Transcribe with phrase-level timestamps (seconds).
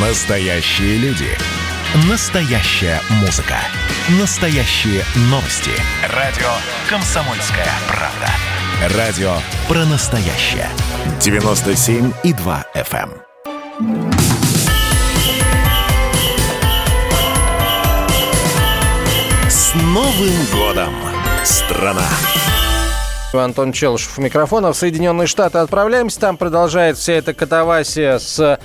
[0.00, 1.26] Настоящие люди.
[2.08, 3.56] Настоящая музыка.
[4.20, 5.72] Настоящие новости.
[6.14, 6.46] Радио
[6.88, 8.96] «Комсомольская правда».
[8.96, 9.32] Радио
[9.66, 10.68] про настоящее.
[11.18, 13.10] 97,2 FM.
[13.80, 14.10] эм.
[19.50, 20.94] С Новым годом,
[21.42, 22.06] страна!
[23.32, 24.72] Антон Челышев у микрофона.
[24.72, 26.20] В Соединенные Штаты отправляемся.
[26.20, 28.58] Там продолжает вся эта катавасия с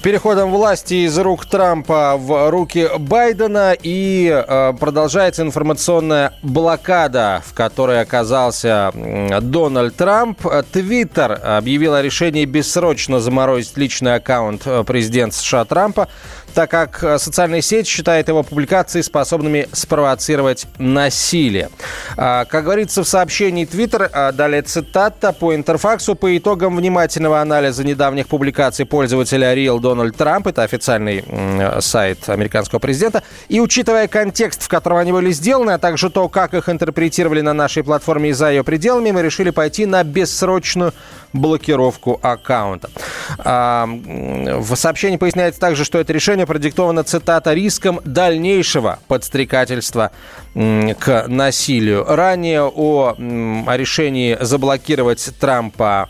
[0.00, 8.00] переходом власти из рук Трампа в руки Байдена и э, продолжается информационная блокада, в которой
[8.00, 10.40] оказался Дональд Трамп.
[10.72, 16.08] Твиттер объявил о решении бессрочно заморозить личный аккаунт э, президента США Трампа,
[16.54, 21.70] так как э, социальная сеть считает его публикации способными спровоцировать насилие.
[22.16, 27.84] А, Как говорится в сообщении Твиттер, а, далее цитата по интерфаксу, по итогам внимательного анализа
[27.84, 34.62] недавних публикаций пользователя Real Donald Trump, это официальный м, сайт американского президента, и учитывая контекст,
[34.62, 38.32] в котором они были сделаны, а также то, как их интерпретировали на нашей платформе и
[38.32, 40.92] за ее пределами, мы решили пойти на бессрочную
[41.32, 42.90] блокировку аккаунта.
[43.38, 50.10] А, В сообщении поясняется также, что это решение продиктовано, цитата, риском дальнейшего подстрекательства
[50.54, 52.04] к насилию.
[52.04, 56.08] Ранее о, о решении заблокировать Трампа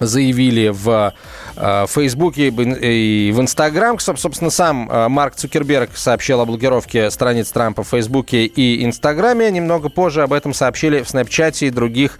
[0.00, 1.14] заявили в
[1.56, 3.96] э, Фейсбуке и в Инстаграм.
[3.96, 9.50] Соб- Собственно, сам э, Марк Цукерберг сообщил о блокировке страниц Трампа в Фейсбуке и Инстаграме.
[9.50, 12.18] Немного позже об этом сообщили в Снэпчате и других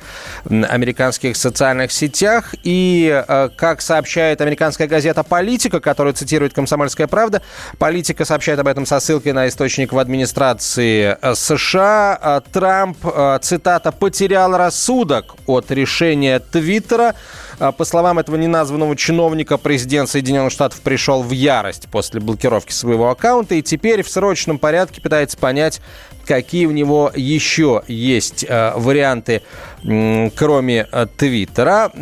[0.49, 2.55] американских социальных сетях.
[2.63, 7.43] И, э, как сообщает американская газета «Политика», которую цитирует «Комсомольская правда»,
[7.79, 12.43] «Политика» сообщает об этом со ссылкой на источник в администрации США.
[12.53, 12.99] Трамп,
[13.43, 17.15] цитата, «потерял рассудок от решения Твиттера».
[17.59, 23.11] А, По словам этого неназванного чиновника, президент Соединенных Штатов пришел в ярость после блокировки своего
[23.11, 25.81] аккаунта и теперь в срочном порядке пытается понять,
[26.27, 29.43] какие у него еще есть э, варианты,
[29.83, 31.93] кроме э, Твиттера.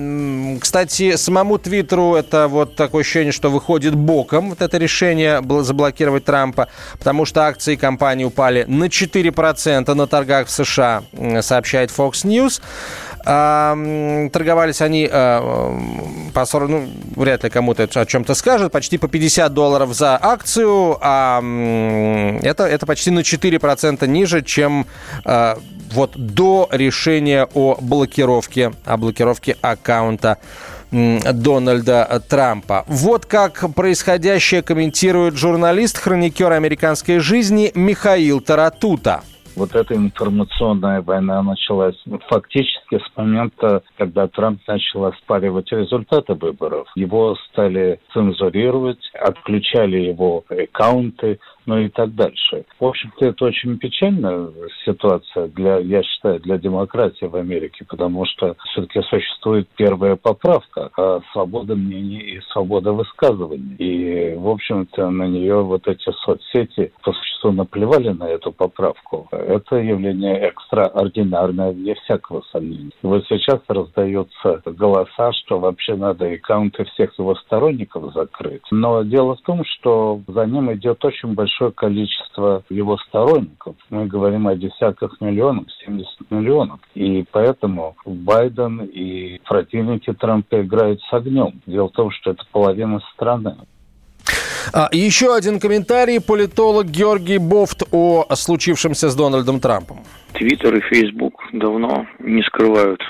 [0.61, 6.25] Кстати, самому Твиттеру это вот такое ощущение, что выходит боком вот это решение бл- заблокировать
[6.25, 6.69] Трампа,
[6.99, 11.03] потому что акции компании упали на 4% на торгах в США,
[11.41, 12.61] сообщает Fox News.
[13.25, 13.77] А,
[14.33, 15.79] торговались они а,
[16.35, 20.99] по 40, ну, вряд ли кому-то о чем-то скажет, почти по 50 долларов за акцию,
[21.01, 21.41] а
[22.43, 24.87] это, это почти на 4% ниже, чем
[25.25, 25.59] а,
[25.93, 30.39] вот до решения о блокировке, о блокировке аккаунта
[30.91, 32.85] Дональда Трампа.
[32.87, 39.23] Вот как происходящее комментирует журналист, хроникер американской жизни Михаил Таратута.
[39.57, 46.89] Вот эта информационная война началась ну, фактически с момента, когда Трамп начал оспаривать результаты выборов.
[46.95, 52.65] Его стали цензурировать, отключали его аккаунты, ну и так дальше.
[52.79, 54.49] В общем-то, это очень печальная
[54.85, 61.21] ситуация для, я считаю, для демократии в Америке, потому что все-таки существует первая поправка о
[61.33, 63.77] свободе мнений и свобода высказывания.
[63.79, 69.29] И, в общем-то, на нее вот эти соцсети по существу наплевали на эту поправку.
[69.31, 72.91] Это явление экстраординарное, вне всякого сомнения.
[73.03, 78.63] Вот сейчас раздаются голоса, что вообще надо аккаунты всех его сторонников закрыть.
[78.71, 83.77] Но дело в том, что за ним идет очень большое количество его сторонников.
[83.91, 86.81] Мы говорим о десятках миллионов, 70 миллионов.
[86.95, 91.61] И поэтому Байден и противники Трампа играют с огнем.
[91.67, 93.57] Дело в том, что это половина страны.
[94.73, 96.21] А, еще один комментарий.
[96.21, 99.99] Политолог Георгий Бофт о случившемся с Дональдом Трампом.
[100.35, 103.01] Твиттер и Фейсбук давно не скрывают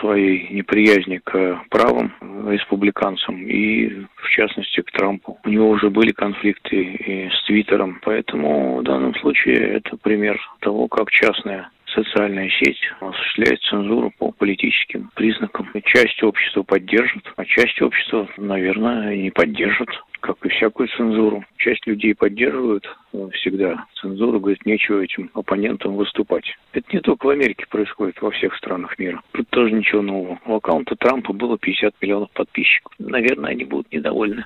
[0.00, 2.12] своей неприязни к правым
[2.48, 5.38] республиканцам и, в частности, к Трампу.
[5.44, 10.88] У него уже были конфликты и с Твиттером, поэтому в данном случае это пример того,
[10.88, 15.70] как частная социальная сеть осуществляет цензуру по политическим признакам.
[15.84, 19.88] Часть общества поддержит, а часть общества, наверное, не поддержит,
[20.20, 21.44] как и всякую цензуру.
[21.56, 26.44] Часть людей поддерживают э, всегда цензуру, говорит, нечего этим оппонентам выступать.
[26.72, 29.22] Это не только в Америке происходит, во всех странах мира.
[29.32, 30.38] Тут тоже ничего нового.
[30.46, 32.92] У аккаунта Трампа было 50 миллионов подписчиков.
[32.98, 34.44] Наверное, они будут недовольны.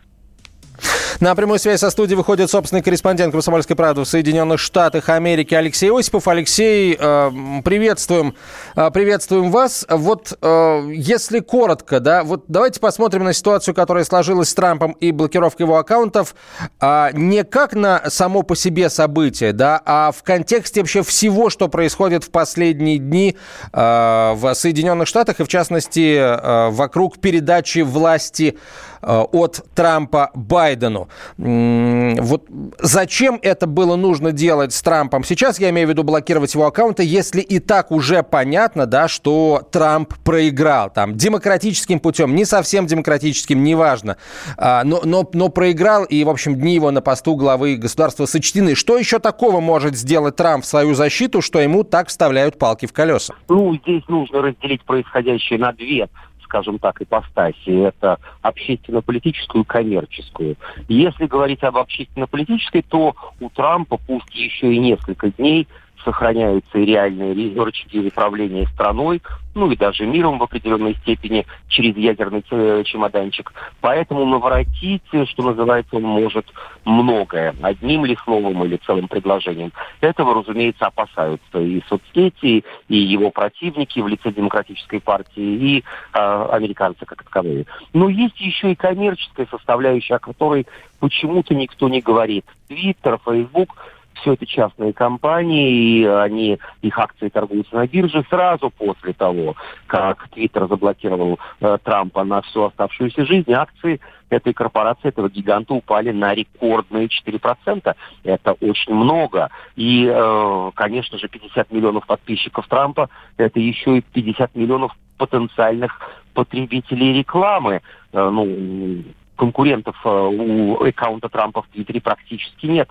[1.22, 5.88] На прямую связь со студией выходит собственный корреспондент «Комсомольской правды» в Соединенных Штатах Америки Алексей
[5.88, 6.26] Осипов.
[6.26, 7.30] Алексей, э,
[7.64, 8.34] приветствуем,
[8.74, 9.86] э, приветствуем вас.
[9.88, 15.12] Вот э, если коротко, да, вот давайте посмотрим на ситуацию, которая сложилась с Трампом и
[15.12, 16.34] блокировкой его аккаунтов,
[16.80, 21.68] а, не как на само по себе событие, да, а в контексте вообще всего, что
[21.68, 23.36] происходит в последние дни
[23.72, 28.58] в Соединенных Штатах и, в частности, вокруг передачи власти
[29.02, 31.08] от Трампа Байдену.
[31.36, 32.46] Вот
[32.78, 37.02] зачем это было нужно делать с Трампом сейчас, я имею в виду блокировать его аккаунты,
[37.04, 43.62] если и так уже понятно, да, что Трамп проиграл там демократическим путем, не совсем демократическим,
[43.62, 44.16] неважно,
[44.56, 48.74] а, но, но, но проиграл, и, в общем, дни его на посту главы государства сочтены.
[48.74, 52.92] Что еще такого может сделать Трамп в свою защиту, что ему так вставляют палки в
[52.92, 53.34] колеса?
[53.48, 56.08] Ну, здесь нужно разделить происходящее на две
[56.52, 57.86] скажем так, ипостаси.
[57.86, 60.56] Это общественно-политическую и коммерческую.
[60.86, 65.66] Если говорить об общественно-политической, то у Трампа, пусть еще и несколько дней,
[66.04, 69.22] сохраняются и реальные рычаги управления страной,
[69.54, 73.52] ну и даже миром в определенной степени через ядерный э, чемоданчик.
[73.80, 76.46] Поэтому наворотить, что называется, он может
[76.84, 77.54] многое.
[77.62, 79.72] Одним ли словом или целым предложением.
[80.00, 85.84] Этого, разумеется, опасаются и соцсети, и его противники в лице Демократической партии, и
[86.14, 87.66] э, американцы как таковые.
[87.92, 90.66] Но есть еще и коммерческая составляющая, о которой
[90.98, 92.46] почему-то никто не говорит.
[92.68, 93.76] Твиттер, Фейсбук
[94.14, 99.56] все это частные компании, и они, их акции торгуются на бирже сразу после того,
[99.86, 104.00] как Твиттер заблокировал э, Трампа на всю оставшуюся жизнь, акции
[104.30, 107.94] этой корпорации, этого гиганта упали на рекордные 4%.
[108.24, 109.50] Это очень много.
[109.76, 116.00] И, э, конечно же, 50 миллионов подписчиков Трампа– это еще и 50 миллионов потенциальных
[116.34, 117.82] потребителей рекламы.
[118.12, 119.04] Э, ну,
[119.42, 122.88] конкурентов э, у аккаунта Трампа в Твиттере практически нет.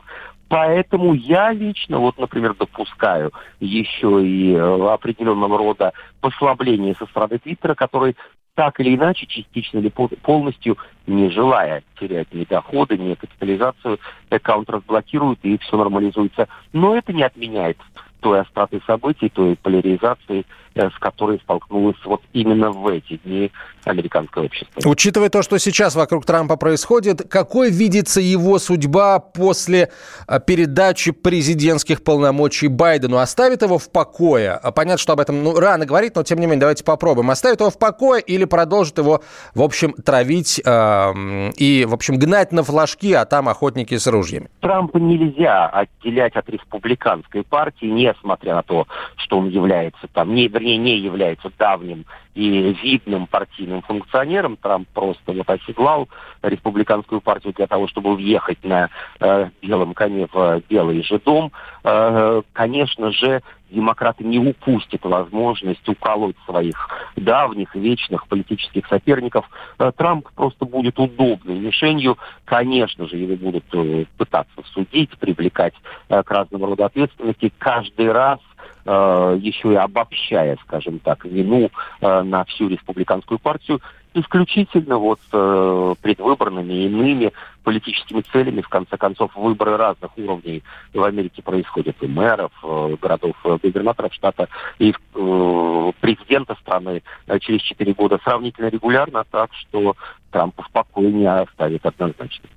[0.50, 3.32] Поэтому я лично, вот, например, допускаю
[3.62, 8.18] еще и э, определенного рода послабление со стороны Твиттера, который
[8.54, 10.78] так или иначе, частично или полностью,
[11.08, 13.98] не желая терять ни доходы, ни капитализацию,
[14.30, 16.50] аккаунт разблокируют и все нормализуется.
[16.74, 17.78] Но это не отменяет
[18.22, 23.52] той остроты событий, той поляризации, Э, с которой столкнулось вот именно в эти дни
[23.84, 24.82] американское общество.
[24.86, 29.90] Учитывая то, что сейчас вокруг Трампа происходит, какой видится его судьба после
[30.30, 33.18] э, передачи президентских полномочий Байдену?
[33.18, 34.52] Оставит его в покое?
[34.54, 37.32] А понятно, что об этом ну, рано говорить, но тем не менее давайте попробуем.
[37.32, 39.22] Оставит его в покое или продолжит его,
[39.54, 44.50] в общем, травить э, и, в общем, гнать на флажки, а там охотники с ружьями?
[44.62, 48.88] Трампа нельзя отделять от республиканской партии, несмотря на то,
[49.18, 54.58] что он является там не вернее, не является давним и видным партийным функционером.
[54.58, 56.08] Трамп просто вот оседлал
[56.42, 61.52] республиканскую партию для того, чтобы въехать на э, белом коне в Белый же дом.
[61.84, 69.50] Э, конечно же, демократы не упустят возможность уколоть своих давних, вечных политических соперников.
[69.80, 72.18] Э, Трамп просто будет удобной мишенью.
[72.46, 75.74] Конечно же, его будут э, пытаться судить, привлекать
[76.10, 77.52] э, к разного рода ответственности.
[77.58, 78.40] Каждый раз
[78.86, 81.70] э, еще и обобщая, скажем так, вину
[82.02, 83.82] э, на всю республиканскую партию,
[84.14, 87.32] исключительно вот э, предвыборными иными
[87.64, 88.62] политическими целями.
[88.62, 90.64] В конце концов, выборы разных уровней
[90.94, 94.50] в Америке происходят и мэров, э, городов, э, губернаторов штата,
[94.80, 99.96] и э, президента страны э, через четыре года сравнительно регулярно, так что
[100.32, 102.50] Трампа не оставит однозначно.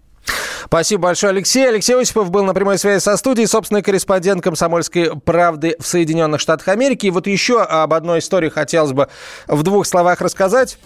[0.64, 1.68] Спасибо большое, Алексей.
[1.68, 6.68] Алексей Осипов был на прямой связи со студией, собственный корреспондент «Комсомольской правды» в Соединенных Штатах
[6.68, 7.06] Америки.
[7.06, 9.08] И вот еще об одной истории хотелось бы
[9.46, 10.78] в двух словах рассказать.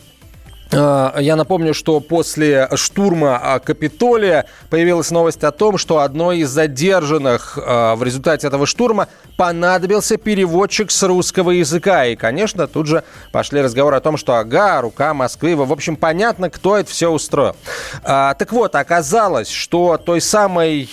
[0.70, 6.50] А, я напомню, что после штурма а, Капитолия появилась новость о том, что одной из
[6.50, 12.04] задержанных а, в результате этого штурма понадобился переводчик с русского языка.
[12.06, 15.56] И, конечно, тут же пошли разговоры о том, что ага, рука Москвы.
[15.56, 17.56] В общем, понятно, кто это все устроил.
[18.02, 20.90] Так вот, оказалось, что той самой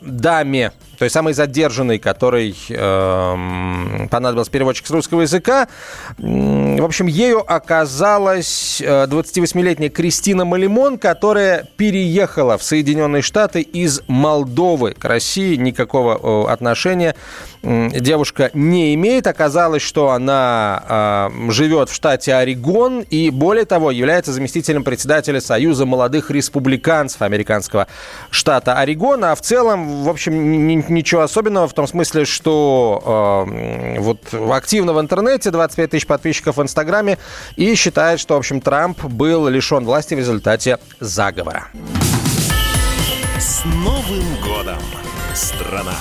[0.00, 5.68] даме, той самой задержанной, которой э, понадобился переводчик с русского языка.
[6.18, 14.94] В общем, ею оказалась 28-летняя э, Кристина Малимон, которая переехала в Соединенные Штаты из Молдовы.
[14.94, 17.14] К России никакого отношения
[17.62, 19.26] девушка не имеет.
[19.26, 25.86] Оказалось, что она э, живет в штате Орегон и, более того, является заместителем председателя Союза
[25.86, 27.88] молодых республиканцев американского
[28.30, 29.32] штата Орегона.
[29.32, 30.34] А в целом, в общем,
[30.90, 36.62] ничего особенного в том смысле, что э, вот активно в интернете, 25 тысяч подписчиков в
[36.62, 37.18] Инстаграме,
[37.56, 41.68] и считает, что, в общем, Трамп был лишен власти в результате заговора.
[43.38, 44.78] С Новым годом,
[45.34, 45.94] страна!